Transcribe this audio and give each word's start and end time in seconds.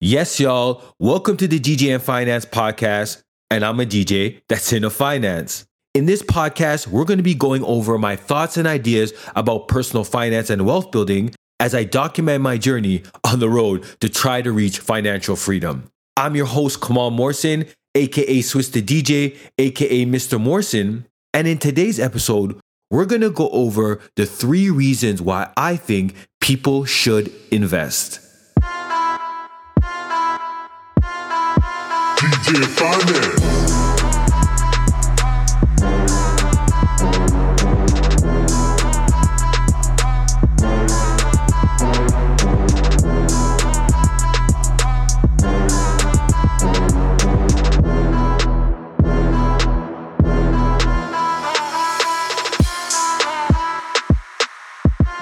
Yes, 0.00 0.38
y'all. 0.38 0.84
Welcome 1.00 1.36
to 1.38 1.48
the 1.48 1.58
DJ 1.58 1.92
in 1.92 1.98
Finance 1.98 2.46
podcast. 2.46 3.24
And 3.50 3.64
I'm 3.64 3.80
a 3.80 3.84
DJ 3.84 4.40
that's 4.48 4.72
into 4.72 4.90
finance. 4.90 5.66
In 5.92 6.06
this 6.06 6.22
podcast, 6.22 6.86
we're 6.86 7.04
going 7.04 7.16
to 7.16 7.24
be 7.24 7.34
going 7.34 7.64
over 7.64 7.98
my 7.98 8.14
thoughts 8.14 8.56
and 8.56 8.68
ideas 8.68 9.12
about 9.34 9.66
personal 9.66 10.04
finance 10.04 10.50
and 10.50 10.64
wealth 10.64 10.92
building 10.92 11.34
as 11.58 11.74
I 11.74 11.82
document 11.82 12.42
my 12.42 12.58
journey 12.58 13.02
on 13.24 13.40
the 13.40 13.48
road 13.48 13.84
to 13.98 14.08
try 14.08 14.40
to 14.40 14.52
reach 14.52 14.78
financial 14.78 15.34
freedom. 15.34 15.90
I'm 16.16 16.36
your 16.36 16.46
host, 16.46 16.80
Kamal 16.80 17.10
Morrison, 17.10 17.66
aka 17.96 18.40
Swiss 18.42 18.68
the 18.68 18.80
DJ, 18.82 19.36
aka 19.58 20.06
Mr. 20.06 20.40
Morrison. 20.40 21.06
And 21.34 21.48
in 21.48 21.58
today's 21.58 21.98
episode, 21.98 22.60
we're 22.88 23.04
going 23.04 23.22
to 23.22 23.30
go 23.30 23.48
over 23.48 23.98
the 24.14 24.26
three 24.26 24.70
reasons 24.70 25.20
why 25.20 25.50
I 25.56 25.74
think 25.74 26.14
people 26.40 26.84
should 26.84 27.32
invest. 27.50 28.27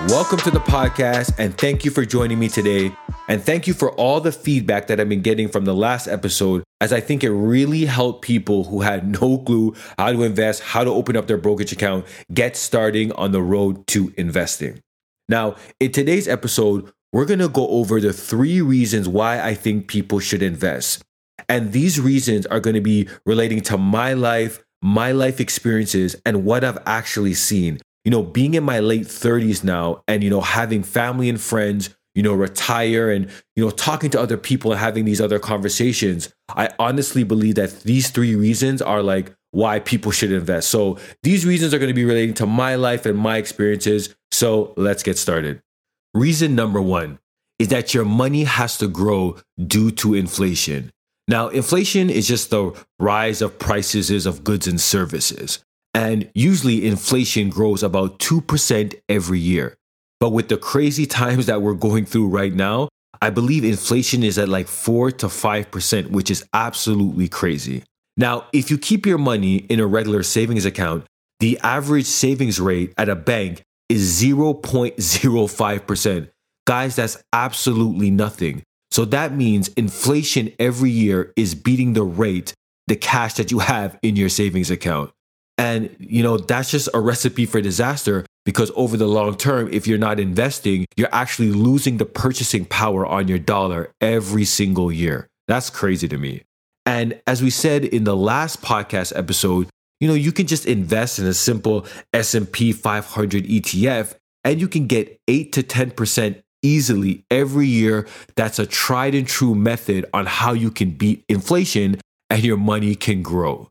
Welcome 0.08 0.38
to 0.38 0.50
the 0.52 0.60
podcast, 0.60 1.34
and 1.38 1.58
thank 1.58 1.84
you 1.84 1.90
for 1.90 2.04
joining 2.04 2.38
me 2.38 2.48
today. 2.48 2.92
And 3.28 3.42
thank 3.42 3.66
you 3.66 3.74
for 3.74 3.90
all 3.92 4.20
the 4.20 4.32
feedback 4.32 4.86
that 4.86 5.00
I've 5.00 5.08
been 5.08 5.22
getting 5.22 5.48
from 5.48 5.64
the 5.64 5.74
last 5.74 6.06
episode, 6.06 6.62
as 6.80 6.92
I 6.92 7.00
think 7.00 7.24
it 7.24 7.30
really 7.30 7.84
helped 7.84 8.22
people 8.22 8.64
who 8.64 8.82
had 8.82 9.20
no 9.20 9.38
clue 9.38 9.74
how 9.98 10.12
to 10.12 10.22
invest, 10.22 10.62
how 10.62 10.84
to 10.84 10.90
open 10.90 11.16
up 11.16 11.26
their 11.26 11.36
brokerage 11.36 11.72
account, 11.72 12.06
get 12.32 12.56
starting 12.56 13.12
on 13.12 13.32
the 13.32 13.42
road 13.42 13.86
to 13.88 14.12
investing. 14.16 14.80
Now, 15.28 15.56
in 15.80 15.92
today's 15.92 16.28
episode, 16.28 16.92
we're 17.12 17.26
to 17.40 17.48
go 17.48 17.66
over 17.68 18.00
the 18.00 18.12
three 18.12 18.60
reasons 18.60 19.08
why 19.08 19.40
I 19.40 19.54
think 19.54 19.88
people 19.88 20.20
should 20.20 20.42
invest. 20.42 21.02
And 21.48 21.72
these 21.72 22.00
reasons 22.00 22.46
are 22.46 22.60
to 22.74 22.80
be 22.80 23.08
relating 23.24 23.60
to 23.62 23.78
my 23.78 24.12
life, 24.12 24.62
my 24.82 25.12
life 25.12 25.40
experiences, 25.40 26.14
and 26.24 26.44
what 26.44 26.62
I've 26.64 26.78
actually 26.86 27.34
seen 27.34 27.80
you 28.06 28.10
know, 28.10 28.22
being 28.22 28.54
in 28.54 28.62
my 28.62 28.78
late 28.78 29.06
30s 29.06 29.64
now 29.64 30.00
and, 30.06 30.22
you 30.22 30.30
know, 30.30 30.40
having 30.40 30.84
family 30.84 31.28
and 31.28 31.40
friends, 31.40 31.90
you 32.16 32.22
know, 32.22 32.32
retire 32.32 33.10
and, 33.10 33.30
you 33.54 33.64
know, 33.64 33.70
talking 33.70 34.10
to 34.10 34.20
other 34.20 34.38
people 34.38 34.72
and 34.72 34.80
having 34.80 35.04
these 35.04 35.20
other 35.20 35.38
conversations, 35.38 36.34
I 36.48 36.70
honestly 36.78 37.22
believe 37.22 37.54
that 37.56 37.82
these 37.82 38.10
three 38.10 38.34
reasons 38.34 38.80
are 38.80 39.02
like 39.02 39.36
why 39.50 39.80
people 39.80 40.10
should 40.10 40.32
invest. 40.32 40.70
So 40.70 40.98
these 41.22 41.44
reasons 41.44 41.74
are 41.74 41.78
going 41.78 41.90
to 41.90 41.94
be 41.94 42.06
relating 42.06 42.34
to 42.34 42.46
my 42.46 42.74
life 42.74 43.04
and 43.04 43.18
my 43.18 43.36
experiences. 43.36 44.16
So 44.32 44.72
let's 44.78 45.02
get 45.02 45.18
started. 45.18 45.62
Reason 46.14 46.54
number 46.54 46.80
one 46.80 47.18
is 47.58 47.68
that 47.68 47.92
your 47.92 48.06
money 48.06 48.44
has 48.44 48.78
to 48.78 48.88
grow 48.88 49.36
due 49.66 49.90
to 49.92 50.14
inflation. 50.14 50.92
Now, 51.28 51.48
inflation 51.48 52.08
is 52.08 52.26
just 52.26 52.48
the 52.50 52.72
rise 52.98 53.42
of 53.42 53.58
prices 53.58 54.24
of 54.24 54.42
goods 54.42 54.66
and 54.66 54.80
services. 54.80 55.62
And 55.92 56.30
usually 56.34 56.86
inflation 56.86 57.50
grows 57.50 57.82
about 57.82 58.18
2% 58.20 58.94
every 59.08 59.38
year. 59.38 59.76
But 60.20 60.30
with 60.30 60.48
the 60.48 60.56
crazy 60.56 61.06
times 61.06 61.46
that 61.46 61.62
we're 61.62 61.74
going 61.74 62.06
through 62.06 62.28
right 62.28 62.52
now, 62.52 62.88
I 63.22 63.30
believe 63.30 63.64
inflation 63.64 64.22
is 64.22 64.38
at 64.38 64.48
like 64.48 64.68
4 64.68 65.10
to 65.12 65.26
5%, 65.26 66.10
which 66.10 66.30
is 66.30 66.44
absolutely 66.52 67.28
crazy. 67.28 67.82
Now, 68.16 68.46
if 68.52 68.70
you 68.70 68.78
keep 68.78 69.06
your 69.06 69.18
money 69.18 69.56
in 69.56 69.80
a 69.80 69.86
regular 69.86 70.22
savings 70.22 70.64
account, 70.64 71.04
the 71.40 71.58
average 71.62 72.06
savings 72.06 72.60
rate 72.60 72.94
at 72.96 73.08
a 73.08 73.16
bank 73.16 73.62
is 73.88 74.22
0.05%. 74.22 76.28
Guys, 76.66 76.96
that's 76.96 77.22
absolutely 77.32 78.10
nothing. 78.10 78.62
So 78.90 79.04
that 79.06 79.32
means 79.32 79.68
inflation 79.68 80.52
every 80.58 80.90
year 80.90 81.32
is 81.36 81.54
beating 81.54 81.92
the 81.92 82.02
rate, 82.02 82.54
the 82.86 82.96
cash 82.96 83.34
that 83.34 83.50
you 83.50 83.60
have 83.60 83.98
in 84.02 84.16
your 84.16 84.28
savings 84.28 84.70
account. 84.70 85.12
And, 85.58 85.94
you 85.98 86.22
know, 86.22 86.38
that's 86.38 86.70
just 86.70 86.88
a 86.94 87.00
recipe 87.00 87.46
for 87.46 87.60
disaster 87.60 88.24
because 88.46 88.70
over 88.76 88.96
the 88.96 89.08
long 89.08 89.36
term, 89.36 89.68
if 89.70 89.86
you're 89.86 89.98
not 89.98 90.18
investing, 90.18 90.86
you're 90.96 91.12
actually 91.12 91.50
losing 91.50 91.98
the 91.98 92.06
purchasing 92.06 92.64
power 92.64 93.04
on 93.04 93.28
your 93.28 93.40
dollar 93.40 93.92
every 94.00 94.46
single 94.46 94.90
year. 94.90 95.28
That's 95.48 95.68
crazy 95.68 96.08
to 96.08 96.16
me. 96.16 96.44
And 96.86 97.20
as 97.26 97.42
we 97.42 97.50
said 97.50 97.84
in 97.84 98.04
the 98.04 98.16
last 98.16 98.62
podcast 98.62 99.12
episode, 99.14 99.68
you 100.00 100.06
know, 100.06 100.14
you 100.14 100.30
can 100.30 100.46
just 100.46 100.64
invest 100.64 101.18
in 101.18 101.26
a 101.26 101.34
simple 101.34 101.86
S&P 102.14 102.72
500 102.72 103.44
ETF 103.44 104.14
and 104.44 104.60
you 104.60 104.68
can 104.68 104.86
get 104.86 105.20
8 105.26 105.52
to 105.52 105.62
10% 105.64 106.42
easily 106.62 107.24
every 107.30 107.66
year. 107.66 108.06
That's 108.36 108.60
a 108.60 108.66
tried 108.66 109.16
and 109.16 109.26
true 109.26 109.56
method 109.56 110.06
on 110.14 110.26
how 110.26 110.52
you 110.52 110.70
can 110.70 110.90
beat 110.90 111.24
inflation 111.28 112.00
and 112.30 112.44
your 112.44 112.56
money 112.56 112.94
can 112.94 113.22
grow. 113.22 113.70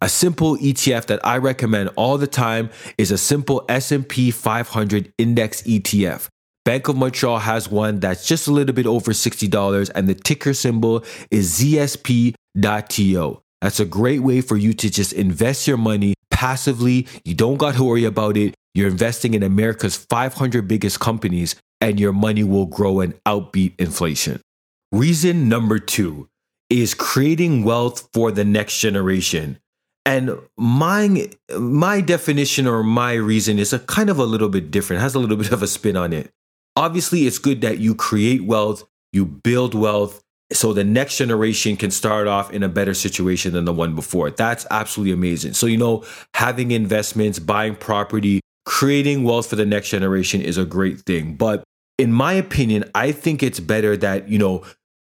A 0.00 0.08
simple 0.08 0.56
ETF 0.58 1.06
that 1.06 1.24
I 1.26 1.38
recommend 1.38 1.90
all 1.96 2.18
the 2.18 2.26
time 2.26 2.70
is 2.96 3.10
a 3.10 3.18
simple 3.18 3.64
S&P 3.68 4.30
500 4.30 5.12
index 5.18 5.62
ETF. 5.62 6.28
Bank 6.64 6.86
of 6.88 6.96
Montreal 6.96 7.38
has 7.38 7.70
one 7.70 7.98
that's 7.98 8.26
just 8.26 8.46
a 8.46 8.52
little 8.52 8.74
bit 8.74 8.86
over 8.86 9.12
$60 9.12 9.90
and 9.94 10.06
the 10.06 10.14
ticker 10.14 10.54
symbol 10.54 11.02
is 11.30 11.58
ZSP.TO. 11.58 13.42
That's 13.60 13.80
a 13.80 13.84
great 13.84 14.20
way 14.20 14.40
for 14.40 14.56
you 14.56 14.72
to 14.74 14.90
just 14.90 15.12
invest 15.12 15.66
your 15.66 15.78
money 15.78 16.14
passively. 16.30 17.08
You 17.24 17.34
don't 17.34 17.56
got 17.56 17.74
to 17.74 17.84
worry 17.84 18.04
about 18.04 18.36
it. 18.36 18.54
You're 18.74 18.88
investing 18.88 19.34
in 19.34 19.42
America's 19.42 19.96
500 19.96 20.68
biggest 20.68 21.00
companies 21.00 21.56
and 21.80 21.98
your 21.98 22.12
money 22.12 22.44
will 22.44 22.66
grow 22.66 23.00
and 23.00 23.14
outbeat 23.24 23.72
inflation. 23.80 24.40
Reason 24.92 25.48
number 25.48 25.78
two 25.78 26.28
is 26.70 26.94
creating 26.94 27.64
wealth 27.64 28.08
for 28.12 28.30
the 28.30 28.44
next 28.44 28.78
generation. 28.78 29.58
And 30.08 30.38
my 30.56 31.28
my 31.58 32.00
definition 32.00 32.66
or 32.66 32.82
my 32.82 33.12
reason 33.12 33.58
is 33.58 33.74
a 33.74 33.78
kind 33.78 34.08
of 34.08 34.18
a 34.18 34.24
little 34.24 34.48
bit 34.48 34.70
different, 34.70 35.02
has 35.02 35.14
a 35.14 35.18
little 35.18 35.36
bit 35.42 35.52
of 35.52 35.62
a 35.62 35.66
spin 35.66 35.98
on 35.98 36.14
it. 36.14 36.30
Obviously, 36.76 37.26
it's 37.26 37.38
good 37.38 37.60
that 37.60 37.76
you 37.76 37.94
create 37.94 38.44
wealth, 38.44 38.84
you 39.12 39.26
build 39.26 39.74
wealth, 39.74 40.22
so 40.50 40.72
the 40.72 40.82
next 40.82 41.18
generation 41.18 41.76
can 41.76 41.90
start 41.90 42.26
off 42.26 42.50
in 42.50 42.62
a 42.62 42.70
better 42.70 42.94
situation 42.94 43.52
than 43.52 43.66
the 43.66 43.72
one 43.72 43.94
before. 43.94 44.30
That's 44.30 44.66
absolutely 44.70 45.12
amazing. 45.12 45.52
So, 45.52 45.66
you 45.66 45.76
know, 45.76 46.04
having 46.32 46.70
investments, 46.70 47.38
buying 47.38 47.76
property, 47.76 48.40
creating 48.64 49.24
wealth 49.24 49.50
for 49.50 49.56
the 49.56 49.66
next 49.66 49.90
generation 49.90 50.40
is 50.40 50.56
a 50.56 50.64
great 50.64 51.00
thing. 51.00 51.34
But 51.34 51.64
in 51.98 52.14
my 52.14 52.32
opinion, 52.32 52.90
I 52.94 53.12
think 53.12 53.42
it's 53.42 53.60
better 53.60 53.94
that, 53.98 54.30
you 54.30 54.38
know, 54.38 54.64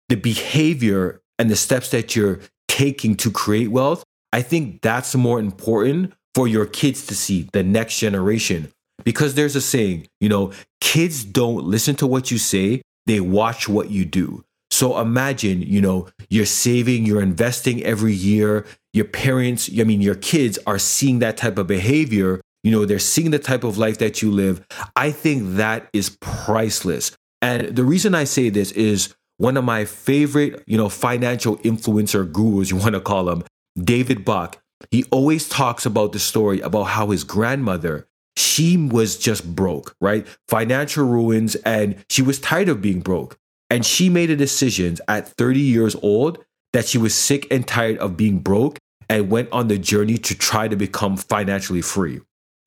the 0.10 0.16
behavior 0.16 1.24
and 1.40 1.50
the 1.50 1.56
steps 1.56 1.90
that 1.90 2.16
you're 2.16 2.40
taking 2.68 3.16
to 3.16 3.32
create 3.32 3.72
wealth 3.72 4.04
I 4.34 4.42
think 4.42 4.82
that's 4.82 5.16
more 5.16 5.40
important 5.40 6.14
for 6.34 6.48
your 6.48 6.66
kids 6.66 7.06
to 7.08 7.16
see, 7.16 7.50
the 7.52 7.64
next 7.64 8.00
generation. 8.00 8.72
Because 9.04 9.34
there's 9.34 9.56
a 9.56 9.62
saying, 9.62 10.08
you 10.20 10.30
know, 10.30 10.52
kids 10.80 11.24
don't 11.24 11.66
listen 11.66 11.96
to 11.96 12.08
what 12.08 12.32
you 12.32 12.38
say, 12.38 12.82
they 13.06 13.20
watch 13.20 13.68
what 13.68 13.90
you 13.90 14.06
do. 14.06 14.44
So 14.70 15.00
imagine, 15.00 15.62
you 15.62 15.82
know, 15.82 16.08
you're 16.30 16.46
saving, 16.46 17.06
you're 17.06 17.22
investing 17.22 17.84
every 17.84 18.14
year. 18.14 18.66
Your 18.94 19.06
parents, 19.06 19.70
I 19.78 19.84
mean, 19.84 20.02
your 20.02 20.16
kids 20.16 20.58
are 20.66 20.80
seeing 20.80 21.20
that 21.20 21.38
type 21.38 21.58
of 21.58 21.68
behavior. 21.68 22.42
You 22.64 22.72
know, 22.72 22.86
they're 22.86 23.00
seeing 23.00 23.32
the 23.32 23.40
type 23.40 23.64
of 23.64 23.78
life 23.78 23.98
that 23.98 24.22
you 24.22 24.32
live. 24.32 24.66
I 24.96 25.12
think 25.12 25.56
that 25.58 25.90
is 25.94 26.18
priceless. 26.22 27.12
And 27.42 27.76
the 27.76 27.84
reason 27.84 28.16
I 28.16 28.24
say 28.24 28.50
this 28.50 28.72
is 28.72 29.14
one 29.38 29.58
of 29.58 29.64
my 29.64 29.86
favorite, 29.86 30.64
you 30.68 30.78
know, 30.78 30.88
financial 30.88 31.58
influencer 31.58 32.32
gurus, 32.32 32.70
you 32.72 32.78
want 32.78 32.94
to 32.94 33.02
call 33.02 33.26
them, 33.26 33.44
David 33.78 34.26
Bach, 34.26 34.62
he 34.90 35.04
always 35.12 35.48
talks 35.48 35.86
about 35.86 36.12
the 36.12 36.20
story 36.20 36.60
about 36.62 36.84
how 36.84 37.10
his 37.10 37.24
grandmother, 37.24 38.08
she 38.36 38.78
was 38.78 39.18
just 39.18 39.56
broke, 39.56 39.96
right? 40.02 40.26
Financial 40.48 41.06
ruins, 41.06 41.56
and 41.56 42.04
she 42.10 42.22
was 42.22 42.40
tired 42.40 42.70
of 42.70 42.82
being 42.82 43.02
broke. 43.02 43.38
And 43.70 43.86
she 43.86 44.10
made 44.10 44.30
a 44.30 44.36
decision 44.36 44.98
at 45.08 45.30
30 45.30 45.60
years 45.60 45.96
old 46.02 46.44
that 46.74 46.88
she 46.88 46.98
was 46.98 47.16
sick 47.16 47.48
and 47.52 47.68
tired 47.68 47.98
of 48.00 48.18
being 48.18 48.40
broke 48.40 48.78
and 49.10 49.30
went 49.30 49.50
on 49.52 49.68
the 49.68 49.78
journey 49.78 50.18
to 50.18 50.36
try 50.36 50.68
to 50.68 50.76
become 50.76 51.18
financially 51.18 51.82
free. 51.82 52.22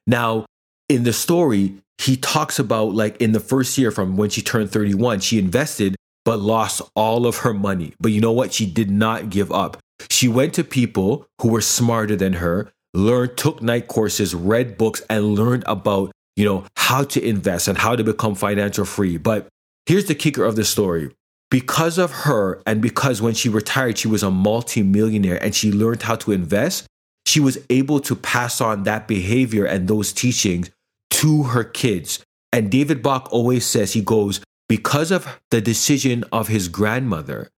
Now, 0.07 0.47
in 0.89 1.05
the 1.05 1.13
story, 1.13 1.75
he 1.99 2.17
talks 2.17 2.59
about 2.59 2.95
like 2.95 3.17
in 3.19 3.33
the 3.33 3.41
first 3.41 3.79
year 3.79 3.91
from 3.91 4.17
when 4.17 4.31
she 4.31 4.43
turned 4.43 4.71
31, 4.71 5.21
she 5.21 5.39
invested 5.39 5.97
but 6.25 6.41
lost 6.41 6.83
all 6.95 7.27
of 7.27 7.39
her 7.39 7.55
money. 7.55 7.95
But 8.01 8.13
you 8.13 8.21
know 8.21 8.33
what? 8.33 8.53
She 8.53 8.67
did 8.67 8.91
not 8.91 9.31
give 9.31 9.53
up. 9.53 9.79
She 10.11 10.29
went 10.29 10.55
to 10.55 10.65
people 10.65 11.27
who 11.41 11.49
were 11.49 11.61
smarter 11.61 12.17
than 12.17 12.35
her, 12.35 12.73
learned, 12.95 13.37
took 13.37 13.63
night 13.63 13.89
courses, 13.89 14.35
read 14.35 14.77
books, 14.79 15.03
and 15.09 15.35
learned 15.35 15.65
about, 15.67 16.13
you 16.37 16.45
know, 16.45 16.65
how 16.77 17.05
to 17.05 17.23
invest 17.23 17.69
and 17.69 17.79
how 17.79 17.97
to 17.97 18.05
become 18.05 18.35
financial 18.35 18.85
free. 18.85 19.17
But 19.17 19.49
here's 19.87 20.07
the 20.07 20.15
kicker 20.15 20.45
of 20.45 20.57
the 20.57 20.65
story. 20.65 21.11
because 21.55 21.99
of 21.99 22.11
her 22.11 22.61
and 22.67 22.83
because 22.83 23.23
when 23.23 23.33
she 23.33 23.49
retired, 23.49 23.97
she 23.97 24.09
was 24.09 24.25
a 24.25 24.31
multimillionaire 24.31 25.41
and 25.41 25.55
she 25.55 25.71
learned 25.71 26.03
how 26.03 26.17
to 26.17 26.33
invest, 26.33 26.85
she 27.27 27.39
was 27.39 27.59
able 27.71 28.01
to 28.01 28.17
pass 28.17 28.61
on 28.61 28.83
that 28.83 29.07
behavior 29.07 29.65
and 29.65 29.87
those 29.87 30.13
teachings 30.13 30.69
to 31.11 31.45
her 31.45 31.63
kids. 31.63 32.25
And 32.53 32.73
David 32.73 33.05
Bach 33.05 33.29
always 33.31 33.65
says, 33.65 33.93
he 33.93 34.01
goes, 34.01 34.41
because 34.69 35.13
of 35.13 35.41
the 35.53 35.61
decision 35.61 36.25
of 36.33 36.49
his 36.49 36.67
grandmother, 36.67 37.51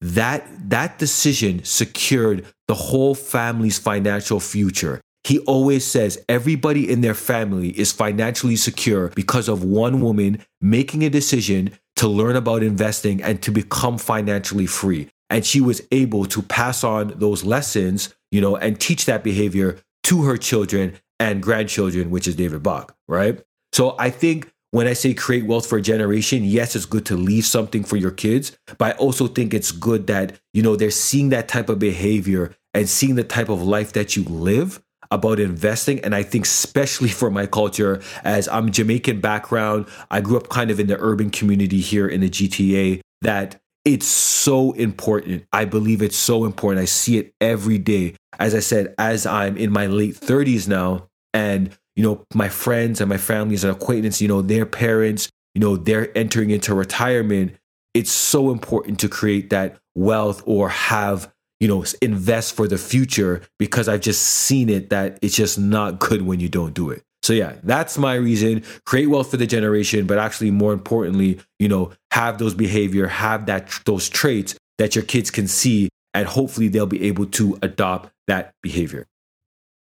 that, 0.00 0.46
that 0.70 0.98
decision 0.98 1.64
secured 1.64 2.46
the 2.68 2.74
whole 2.74 3.14
family's 3.14 3.78
financial 3.78 4.40
future. 4.40 5.00
He 5.24 5.38
always 5.40 5.84
says 5.84 6.24
everybody 6.28 6.90
in 6.90 7.02
their 7.02 7.14
family 7.14 7.68
is 7.78 7.92
financially 7.92 8.56
secure 8.56 9.08
because 9.08 9.48
of 9.48 9.62
one 9.62 10.00
woman 10.00 10.42
making 10.60 11.04
a 11.04 11.10
decision 11.10 11.72
to 11.96 12.08
learn 12.08 12.36
about 12.36 12.62
investing 12.62 13.22
and 13.22 13.42
to 13.42 13.50
become 13.50 13.98
financially 13.98 14.66
free. 14.66 15.10
And 15.28 15.44
she 15.44 15.60
was 15.60 15.82
able 15.92 16.24
to 16.26 16.40
pass 16.42 16.82
on 16.82 17.12
those 17.18 17.44
lessons, 17.44 18.14
you 18.30 18.40
know, 18.40 18.56
and 18.56 18.80
teach 18.80 19.04
that 19.04 19.22
behavior 19.22 19.78
to 20.04 20.22
her 20.24 20.38
children 20.38 20.94
and 21.18 21.42
grandchildren, 21.42 22.10
which 22.10 22.26
is 22.26 22.34
David 22.34 22.62
Bach, 22.62 22.96
right? 23.06 23.42
So 23.72 23.94
I 23.98 24.10
think 24.10 24.50
when 24.72 24.86
I 24.86 24.92
say 24.92 25.14
create 25.14 25.46
wealth 25.46 25.66
for 25.66 25.78
a 25.78 25.82
generation, 25.82 26.44
yes, 26.44 26.76
it's 26.76 26.86
good 26.86 27.06
to 27.06 27.16
leave 27.16 27.44
something 27.44 27.84
for 27.84 27.96
your 27.96 28.10
kids, 28.10 28.56
but 28.78 28.94
I 28.94 28.98
also 28.98 29.26
think 29.26 29.52
it's 29.52 29.72
good 29.72 30.06
that, 30.06 30.38
you 30.52 30.62
know, 30.62 30.76
they're 30.76 30.90
seeing 30.90 31.30
that 31.30 31.48
type 31.48 31.68
of 31.68 31.78
behavior 31.78 32.54
and 32.72 32.88
seeing 32.88 33.16
the 33.16 33.24
type 33.24 33.48
of 33.48 33.62
life 33.62 33.92
that 33.94 34.16
you 34.16 34.22
live 34.24 34.80
about 35.10 35.40
investing. 35.40 35.98
And 36.00 36.14
I 36.14 36.22
think, 36.22 36.44
especially 36.44 37.08
for 37.20 37.30
my 37.30 37.46
culture, 37.46 38.00
as 38.22 38.48
I'm 38.48 38.70
Jamaican 38.70 39.20
background, 39.20 39.86
I 40.10 40.20
grew 40.20 40.36
up 40.36 40.48
kind 40.48 40.70
of 40.70 40.78
in 40.78 40.86
the 40.86 40.98
urban 41.00 41.30
community 41.30 41.80
here 41.80 42.06
in 42.06 42.20
the 42.20 42.30
GTA, 42.30 43.00
that 43.22 43.60
it's 43.84 44.06
so 44.06 44.72
important. 44.72 45.46
I 45.52 45.64
believe 45.64 46.02
it's 46.02 46.16
so 46.16 46.44
important. 46.44 46.82
I 46.82 46.86
see 46.86 47.18
it 47.18 47.34
every 47.40 47.78
day. 47.78 48.14
As 48.38 48.54
I 48.54 48.60
said, 48.60 48.94
as 48.98 49.26
I'm 49.26 49.56
in 49.56 49.72
my 49.72 49.86
late 49.86 50.14
30s 50.14 50.68
now, 50.68 51.08
and 51.32 51.76
you 51.96 52.02
know, 52.02 52.24
my 52.34 52.48
friends 52.48 53.00
and 53.00 53.08
my 53.08 53.16
families 53.16 53.64
and 53.64 53.74
acquaintances, 53.74 54.22
you 54.22 54.28
know, 54.28 54.42
their 54.42 54.66
parents, 54.66 55.30
you 55.54 55.60
know, 55.60 55.76
they're 55.76 56.16
entering 56.16 56.50
into 56.50 56.74
retirement. 56.74 57.56
It's 57.94 58.12
so 58.12 58.50
important 58.50 59.00
to 59.00 59.08
create 59.08 59.50
that 59.50 59.78
wealth 59.94 60.42
or 60.46 60.68
have 60.68 61.32
you 61.60 61.68
know, 61.68 61.84
invest 62.00 62.56
for 62.56 62.66
the 62.66 62.78
future 62.78 63.42
because 63.58 63.86
I've 63.86 64.00
just 64.00 64.22
seen 64.22 64.70
it 64.70 64.88
that 64.90 65.18
it's 65.20 65.36
just 65.36 65.58
not 65.58 65.98
good 65.98 66.22
when 66.22 66.40
you 66.40 66.48
don't 66.48 66.72
do 66.72 66.90
it. 66.90 67.02
So 67.22 67.34
yeah, 67.34 67.56
that's 67.62 67.98
my 67.98 68.14
reason. 68.14 68.64
Create 68.86 69.06
wealth 69.06 69.30
for 69.30 69.36
the 69.36 69.46
generation, 69.46 70.06
but 70.06 70.18
actually 70.18 70.50
more 70.50 70.72
importantly, 70.72 71.38
you 71.58 71.68
know, 71.68 71.92
have 72.12 72.38
those 72.38 72.54
behavior, 72.54 73.06
have 73.06 73.44
that 73.46 73.68
those 73.84 74.08
traits 74.08 74.54
that 74.78 74.96
your 74.96 75.04
kids 75.04 75.30
can 75.30 75.46
see 75.46 75.90
and 76.14 76.26
hopefully 76.26 76.68
they'll 76.68 76.86
be 76.86 77.04
able 77.04 77.26
to 77.26 77.58
adopt 77.60 78.10
that 78.26 78.54
behavior. 78.62 79.06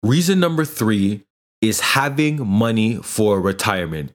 Reason 0.05 0.39
number 0.39 0.65
3 0.65 1.24
is 1.69 1.81
having 1.81 2.47
money 2.47 2.97
for 2.97 3.41
retirement. 3.41 4.13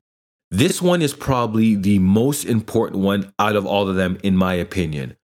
This 0.52 0.82
one 0.82 1.02
is 1.02 1.14
probably 1.14 1.76
the 1.76 2.00
most 2.00 2.46
important 2.46 3.02
one 3.02 3.34
out 3.38 3.56
of 3.56 3.66
all 3.66 3.88
of 3.88 3.96
them 3.96 4.18
in 4.24 4.36
my 4.36 4.56
opinion. 4.56 5.16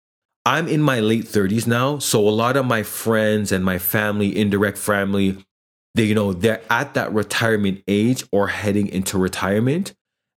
I'm 0.45 0.68
in 0.68 0.81
my 0.81 1.00
late 1.00 1.25
30s 1.25 1.66
now, 1.66 1.98
so 1.98 2.19
a 2.19 2.30
lot 2.30 2.56
of 2.56 2.66
my 2.66 2.83
friends 2.83 3.51
and 3.51 3.66
my 3.66 3.80
family, 3.80 4.38
indirect 4.38 4.77
family, 4.77 5.44
they 5.95 6.04
you 6.04 6.13
know, 6.13 6.33
they're 6.33 6.62
at 6.69 6.94
that 6.94 7.12
retirement 7.13 7.83
age 7.88 8.24
or 8.31 8.50
heading 8.50 8.88
into 8.88 9.18
retirement. 9.18 9.95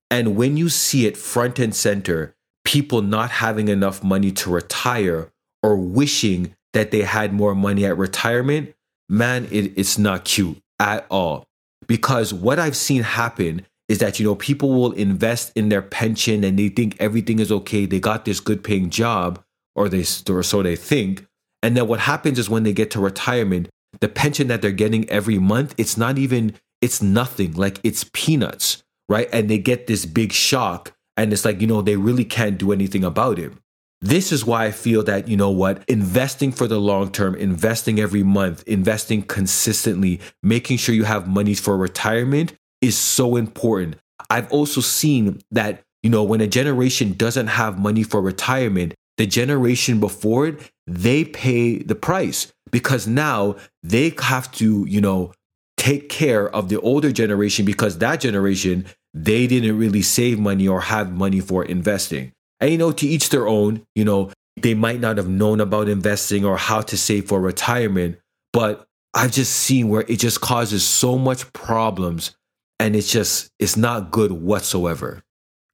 And 0.09 0.37
when 0.37 0.55
you 0.55 0.69
see 0.69 1.05
it 1.05 1.17
front 1.17 1.59
and 1.59 1.75
center, 1.75 2.35
people 2.63 3.01
not 3.01 3.31
having 3.31 3.67
enough 3.67 4.03
money 4.03 4.31
to 4.31 4.51
retire 4.51 5.33
or 5.61 5.75
wishing 5.75 6.55
that 6.73 6.91
they 6.91 7.01
had 7.01 7.33
more 7.33 7.55
money 7.55 7.85
at 7.85 7.97
retirement, 7.97 8.73
man, 9.09 9.47
it, 9.51 9.73
it's 9.75 9.97
not 9.97 10.23
cute 10.23 10.61
at 10.79 11.05
all. 11.09 11.46
Because 11.87 12.33
what 12.33 12.59
I've 12.59 12.75
seen 12.77 13.03
happen 13.03 13.65
is 13.87 13.99
that, 13.99 14.19
you 14.19 14.25
know, 14.25 14.35
people 14.35 14.69
will 14.73 14.91
invest 14.91 15.51
in 15.55 15.69
their 15.69 15.81
pension 15.81 16.43
and 16.43 16.59
they 16.59 16.69
think 16.69 16.97
everything 16.99 17.39
is 17.39 17.51
okay. 17.51 17.85
They 17.85 17.99
got 17.99 18.25
this 18.25 18.39
good 18.39 18.63
paying 18.63 18.89
job 18.89 19.43
or 19.75 19.87
they 19.87 20.05
or 20.29 20.43
so 20.43 20.61
they 20.61 20.75
think. 20.75 21.25
And 21.63 21.75
then 21.75 21.87
what 21.87 22.01
happens 22.01 22.37
is 22.37 22.49
when 22.49 22.63
they 22.63 22.73
get 22.73 22.91
to 22.91 22.99
retirement, 22.99 23.69
the 24.01 24.09
pension 24.09 24.47
that 24.47 24.61
they're 24.61 24.71
getting 24.71 25.09
every 25.09 25.39
month, 25.39 25.73
it's 25.77 25.97
not 25.97 26.17
even 26.17 26.53
it's 26.81 27.01
nothing, 27.01 27.53
like 27.53 27.79
it's 27.83 28.05
peanuts, 28.13 28.83
right? 29.09 29.29
And 29.31 29.49
they 29.49 29.57
get 29.57 29.87
this 29.87 30.05
big 30.05 30.31
shock 30.33 30.93
and 31.15 31.33
it's 31.33 31.45
like, 31.45 31.61
you 31.61 31.67
know, 31.67 31.81
they 31.81 31.95
really 31.95 32.25
can't 32.25 32.57
do 32.57 32.71
anything 32.71 33.03
about 33.03 33.39
it. 33.39 33.53
This 34.01 34.31
is 34.31 34.45
why 34.45 34.65
I 34.65 34.71
feel 34.71 35.01
that, 35.03 35.27
you 35.27 35.35
know 35.37 35.49
what, 35.49 35.83
investing 35.87 36.51
for 36.51 36.67
the 36.67 36.79
long 36.79 37.11
term, 37.11 37.33
investing 37.35 37.99
every 37.99 38.23
month, 38.23 38.63
investing 38.67 39.23
consistently, 39.23 40.19
making 40.43 40.77
sure 40.77 40.93
you 40.93 41.05
have 41.05 41.27
money 41.27 41.55
for 41.55 41.75
retirement 41.77 42.53
is 42.81 42.95
so 42.95 43.35
important. 43.35 43.95
I've 44.29 44.51
also 44.51 44.81
seen 44.81 45.41
that, 45.51 45.81
you 46.03 46.11
know, 46.11 46.23
when 46.23 46.41
a 46.41 46.47
generation 46.47 47.13
doesn't 47.13 47.47
have 47.47 47.79
money 47.79 48.03
for 48.03 48.21
retirement, 48.21 48.93
the 49.17 49.25
generation 49.25 49.99
before 49.99 50.47
it, 50.47 50.71
they 50.85 51.25
pay 51.25 51.79
the 51.79 51.95
price 51.95 52.53
because 52.69 53.07
now 53.07 53.55
they 53.81 54.13
have 54.19 54.51
to, 54.53 54.85
you 54.87 55.01
know, 55.01 55.33
take 55.77 56.09
care 56.09 56.53
of 56.55 56.69
the 56.69 56.79
older 56.81 57.11
generation 57.11 57.65
because 57.65 57.97
that 57.97 58.19
generation, 58.19 58.85
they 59.13 59.47
didn't 59.47 59.77
really 59.77 60.01
save 60.03 60.39
money 60.39 60.67
or 60.67 60.81
have 60.81 61.11
money 61.11 61.39
for 61.39 61.65
investing. 61.65 62.31
And, 62.59 62.71
you 62.71 62.77
know, 62.77 62.91
to 62.91 63.07
each 63.07 63.29
their 63.29 63.47
own, 63.47 63.85
you 63.95 64.05
know, 64.05 64.31
they 64.55 64.73
might 64.73 64.99
not 64.99 65.17
have 65.17 65.29
known 65.29 65.61
about 65.61 65.87
investing 65.87 66.43
or 66.43 66.57
how 66.57 66.81
to 66.81 66.97
save 66.97 67.27
for 67.27 67.39
retirement, 67.39 68.17
but 68.53 68.87
I've 69.13 69.31
just 69.31 69.53
seen 69.53 69.89
where 69.89 70.03
it 70.07 70.17
just 70.17 70.41
causes 70.41 70.85
so 70.85 71.17
much 71.17 71.51
problems 71.53 72.35
and 72.79 72.95
it's 72.95 73.11
just, 73.11 73.51
it's 73.59 73.77
not 73.77 74.11
good 74.11 74.31
whatsoever. 74.31 75.23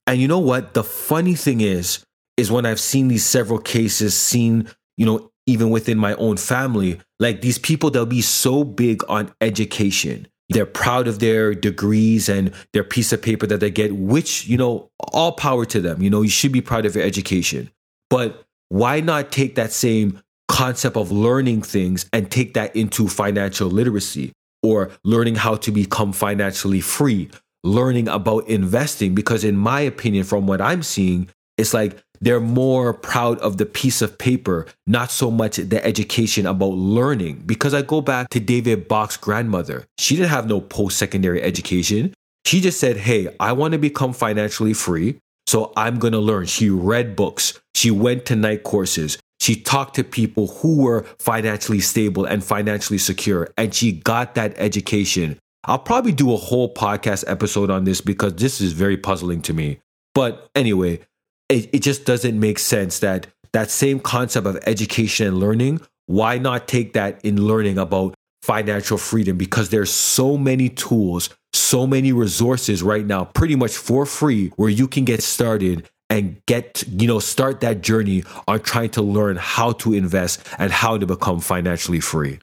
And 0.08 0.20
you 0.20 0.28
know 0.28 0.40
what? 0.40 0.74
The 0.74 0.84
funny 0.84 1.36
thing 1.36 1.62
is, 1.62 2.04
is 2.36 2.52
when 2.52 2.66
I've 2.66 2.80
seen 2.80 3.08
these 3.08 3.26
several 3.26 3.60
cases, 3.60 4.18
seen, 4.18 4.70
you 4.98 5.06
know, 5.06 5.32
even 5.46 5.70
within 5.70 5.98
my 5.98 6.16
own 6.16 6.38
family, 6.38 7.00
like 7.20 7.42
these 7.42 7.58
people, 7.58 7.90
they'll 7.90 8.06
be 8.06 8.22
so 8.22 8.64
big 8.64 9.04
on 9.10 9.34
education. 9.42 10.28
They're 10.54 10.66
proud 10.66 11.08
of 11.08 11.20
their 11.20 11.54
degrees 11.54 12.30
and 12.30 12.54
their 12.74 12.84
piece 12.84 13.12
of 13.12 13.22
paper 13.22 13.48
that 13.48 13.60
they 13.60 13.72
get, 13.72 13.96
which, 13.96 14.48
you 14.48 14.58
know, 14.58 14.90
all 15.12 15.32
power 15.32 15.66
to 15.66 15.82
them. 15.82 16.02
You 16.02 16.10
know, 16.10 16.22
you 16.22 16.30
should 16.30 16.52
be 16.52 16.62
proud 16.62 16.86
of 16.86 16.96
your 16.96 17.04
education. 17.04 17.72
But 18.10 18.46
why 18.70 19.00
not 19.02 19.32
take 19.32 19.56
that 19.56 19.72
same 19.72 20.22
concept 20.48 20.96
of 20.96 21.12
learning 21.12 21.64
things 21.64 22.08
and 22.14 22.30
take 22.30 22.54
that 22.54 22.76
into 22.76 23.08
financial 23.08 23.68
literacy 23.68 24.32
or 24.62 24.92
learning 25.04 25.36
how 25.36 25.56
to 25.56 25.72
become 25.72 26.14
financially 26.14 26.82
free, 26.82 27.30
learning 27.64 28.08
about 28.08 28.48
investing? 28.48 29.16
Because, 29.16 29.44
in 29.44 29.58
my 29.58 29.82
opinion, 29.82 30.24
from 30.24 30.46
what 30.46 30.62
I'm 30.62 30.84
seeing, 30.84 31.30
it's 31.58 31.74
like 31.74 32.04
they're 32.24 32.40
more 32.40 32.94
proud 32.94 33.38
of 33.40 33.58
the 33.58 33.66
piece 33.66 34.02
of 34.02 34.18
paper, 34.18 34.66
not 34.88 35.12
so 35.12 35.30
much 35.30 35.58
the 35.58 35.86
education 35.86 36.46
about 36.46 36.74
learning. 36.74 37.44
Because 37.46 37.74
I 37.74 37.82
go 37.82 38.00
back 38.00 38.30
to 38.30 38.40
David 38.40 38.88
Bach's 38.88 39.18
grandmother. 39.18 39.86
She 40.00 40.16
didn't 40.16 40.30
have 40.30 40.48
no 40.48 40.62
post 40.62 40.98
secondary 40.98 41.44
education. 41.44 42.14
She 42.46 42.62
just 42.62 42.80
said, 42.80 42.98
Hey, 42.98 43.36
I 43.40 43.52
want 43.52 43.74
to 43.74 43.78
become 43.78 44.14
financially 44.14 44.74
free. 44.74 45.20
So 45.48 45.74
I'm 45.76 46.00
going 46.00 46.14
to 46.14 46.20
learn. 46.20 46.46
She 46.46 46.70
read 46.70 47.18
books. 47.18 47.60
She 47.76 47.92
went 47.92 48.26
to 48.28 48.38
night 48.38 48.64
courses. 48.64 49.18
She 49.42 49.58
talked 49.58 49.96
to 49.96 50.06
people 50.06 50.48
who 50.48 50.78
were 50.78 51.04
financially 51.20 51.82
stable 51.82 52.24
and 52.24 52.42
financially 52.42 52.98
secure, 52.98 53.50
and 53.58 53.74
she 53.74 53.92
got 53.92 54.36
that 54.36 54.54
education. 54.56 55.38
I'll 55.66 55.80
probably 55.80 56.14
do 56.14 56.34
a 56.34 56.38
whole 56.38 56.74
podcast 56.74 57.26
episode 57.28 57.70
on 57.70 57.84
this 57.84 58.00
because 58.00 58.36
this 58.36 58.62
is 58.62 58.72
very 58.72 58.96
puzzling 58.96 59.42
to 59.42 59.54
me. 59.54 59.80
But 60.14 60.48
anyway, 60.56 61.02
it, 61.50 61.70
it 61.74 61.80
just 61.80 62.06
doesn't 62.06 62.40
make 62.40 62.60
sense 62.60 63.00
that 63.00 63.28
that 63.54 63.70
same 63.70 64.00
concept 64.00 64.48
of 64.48 64.58
education 64.66 65.28
and 65.28 65.40
learning, 65.40 65.82
why 66.08 66.38
not 66.38 66.68
take 66.68 66.94
that 66.94 67.24
in 67.24 67.46
learning 67.46 67.78
about 67.78 68.16
financial 68.42 68.98
freedom? 68.98 69.38
Because 69.38 69.70
there's 69.70 69.92
so 69.92 70.38
many 70.38 70.70
tools, 70.70 71.30
so 71.54 71.88
many 71.88 72.12
resources 72.12 72.84
right 72.84 73.06
now, 73.06 73.26
pretty 73.26 73.56
much 73.56 73.76
for 73.76 74.06
free, 74.06 74.50
where 74.56 74.70
you 74.70 74.88
can 74.88 75.06
get 75.06 75.22
started 75.22 75.88
and 76.10 76.42
get, 76.46 76.84
you 76.88 77.08
know, 77.08 77.20
start 77.20 77.62
that 77.62 77.82
journey 77.82 78.24
on 78.48 78.60
trying 78.60 78.90
to 78.90 79.02
learn 79.02 79.38
how 79.38 79.72
to 79.72 79.94
invest 79.94 80.46
and 80.60 80.72
how 80.72 80.98
to 80.98 81.06
become 81.06 81.40
financially 81.40 82.00
free. 82.00 82.40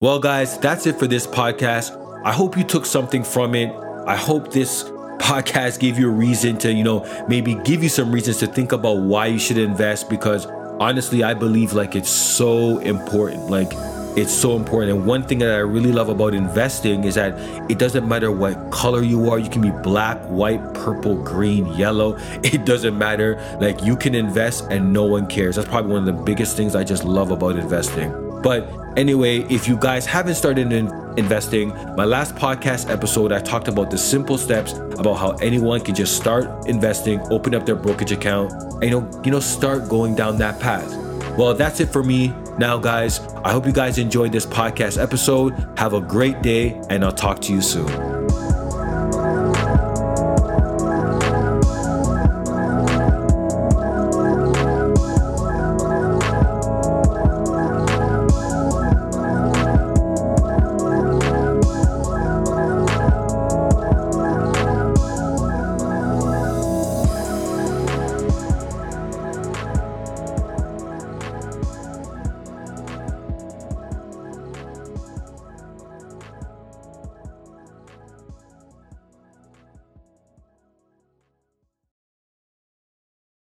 Well, 0.00 0.18
guys, 0.18 0.58
that's 0.58 0.86
it 0.86 0.98
for 0.98 1.06
this 1.06 1.26
podcast. 1.26 1.96
I 2.24 2.32
hope 2.32 2.56
you 2.56 2.64
took 2.64 2.84
something 2.84 3.24
from 3.24 3.54
it. 3.54 3.72
I 4.06 4.16
hope 4.16 4.52
this 4.52 4.84
podcast 5.26 5.80
gave 5.80 5.98
you 5.98 6.06
a 6.08 6.12
reason 6.12 6.56
to, 6.56 6.72
you 6.72 6.84
know, 6.84 7.04
maybe 7.26 7.56
give 7.64 7.82
you 7.82 7.88
some 7.88 8.12
reasons 8.12 8.36
to 8.36 8.46
think 8.46 8.70
about 8.70 8.98
why 8.98 9.26
you 9.26 9.40
should 9.40 9.58
invest 9.58 10.08
because 10.08 10.46
honestly, 10.78 11.24
I 11.24 11.34
believe 11.34 11.72
like 11.72 11.96
it's 11.96 12.08
so 12.08 12.78
important. 12.78 13.50
Like 13.50 13.72
it's 14.16 14.32
so 14.32 14.54
important. 14.54 14.96
And 14.96 15.04
one 15.04 15.24
thing 15.24 15.40
that 15.40 15.50
I 15.50 15.58
really 15.58 15.90
love 15.90 16.08
about 16.08 16.32
investing 16.32 17.02
is 17.02 17.16
that 17.16 17.36
it 17.68 17.76
doesn't 17.76 18.06
matter 18.06 18.30
what 18.30 18.70
color 18.70 19.02
you 19.02 19.28
are. 19.28 19.36
You 19.40 19.50
can 19.50 19.62
be 19.62 19.72
black, 19.82 20.22
white, 20.26 20.62
purple, 20.74 21.16
green, 21.16 21.66
yellow. 21.74 22.16
It 22.44 22.64
doesn't 22.64 22.96
matter. 22.96 23.34
Like 23.60 23.82
you 23.82 23.96
can 23.96 24.14
invest 24.14 24.68
and 24.70 24.92
no 24.92 25.02
one 25.02 25.26
cares. 25.26 25.56
That's 25.56 25.68
probably 25.68 25.90
one 25.90 26.08
of 26.08 26.16
the 26.16 26.22
biggest 26.22 26.56
things 26.56 26.76
I 26.76 26.84
just 26.84 27.02
love 27.02 27.32
about 27.32 27.56
investing. 27.56 28.12
But 28.42 28.72
anyway, 28.96 29.40
if 29.52 29.66
you 29.66 29.76
guys 29.76 30.06
haven't 30.06 30.36
started 30.36 30.72
in 30.72 30.86
investing, 31.16 31.68
my 31.96 32.04
last 32.04 32.34
podcast 32.34 32.90
episode, 32.90 33.32
I 33.32 33.40
talked 33.40 33.68
about 33.68 33.90
the 33.90 33.98
simple 33.98 34.38
steps 34.38 34.72
about 34.98 35.14
how 35.14 35.32
anyone 35.36 35.80
can 35.80 35.94
just 35.94 36.16
start 36.16 36.66
investing, 36.66 37.20
open 37.32 37.54
up 37.54 37.66
their 37.66 37.76
brokerage 37.76 38.12
account, 38.12 38.52
and 38.52 38.84
you 38.84 38.90
know, 38.90 39.22
you 39.24 39.30
know, 39.30 39.40
start 39.40 39.88
going 39.88 40.14
down 40.14 40.38
that 40.38 40.60
path. 40.60 40.90
Well, 41.36 41.54
that's 41.54 41.80
it 41.80 41.86
for 41.86 42.02
me 42.02 42.34
now, 42.58 42.78
guys. 42.78 43.20
I 43.44 43.52
hope 43.52 43.66
you 43.66 43.72
guys 43.72 43.98
enjoyed 43.98 44.32
this 44.32 44.46
podcast 44.46 45.00
episode. 45.00 45.52
Have 45.76 45.92
a 45.92 46.00
great 46.00 46.42
day, 46.42 46.80
and 46.88 47.04
I'll 47.04 47.12
talk 47.12 47.40
to 47.42 47.52
you 47.52 47.60
soon. 47.60 48.15